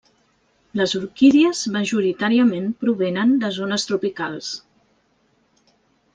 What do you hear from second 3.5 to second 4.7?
zones tropicals.